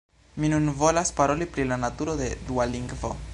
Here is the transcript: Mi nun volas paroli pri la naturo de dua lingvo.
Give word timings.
Mi 0.43 0.47
nun 0.53 0.71
volas 0.79 1.11
paroli 1.19 1.47
pri 1.57 1.67
la 1.73 1.77
naturo 1.83 2.17
de 2.23 2.31
dua 2.49 2.67
lingvo. 2.77 3.15